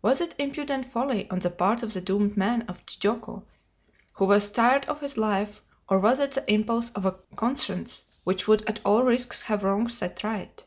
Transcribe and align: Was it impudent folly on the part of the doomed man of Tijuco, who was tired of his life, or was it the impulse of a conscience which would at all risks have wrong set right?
Was 0.00 0.20
it 0.20 0.36
impudent 0.38 0.92
folly 0.92 1.28
on 1.28 1.40
the 1.40 1.50
part 1.50 1.82
of 1.82 1.92
the 1.92 2.00
doomed 2.00 2.36
man 2.36 2.62
of 2.68 2.86
Tijuco, 2.86 3.42
who 4.14 4.24
was 4.24 4.48
tired 4.48 4.84
of 4.84 5.00
his 5.00 5.18
life, 5.18 5.60
or 5.88 5.98
was 5.98 6.20
it 6.20 6.30
the 6.30 6.48
impulse 6.48 6.90
of 6.90 7.04
a 7.04 7.18
conscience 7.34 8.04
which 8.22 8.46
would 8.46 8.62
at 8.70 8.78
all 8.84 9.02
risks 9.02 9.42
have 9.42 9.64
wrong 9.64 9.88
set 9.88 10.22
right? 10.22 10.64